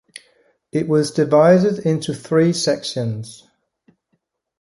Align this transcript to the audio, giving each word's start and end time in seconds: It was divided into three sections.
It 0.71 0.87
was 0.87 1.11
divided 1.11 1.77
into 1.85 2.15
three 2.15 2.53
sections. 2.53 3.47